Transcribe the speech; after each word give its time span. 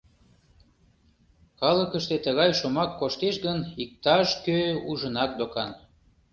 Калыкыште 1.59 2.15
тыгай 2.25 2.51
шомак 2.59 2.91
коштеш 2.99 3.35
гын, 3.45 3.59
иктаж-кӧ 3.83 4.59
ужынак 4.89 5.31
докан. 5.39 5.71